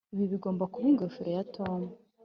ibi 0.13 0.25
bigomba 0.33 0.63
kuba 0.73 0.85
ingofero 0.91 1.29
ya 1.37 1.43
tom. 1.55 1.81